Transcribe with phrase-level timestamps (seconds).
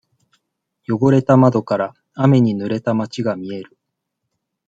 [0.89, 3.77] 汚れた窓から、雨にぬれた街が見える。